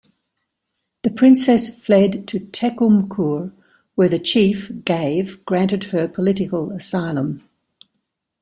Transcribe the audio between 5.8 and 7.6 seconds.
her political asylum.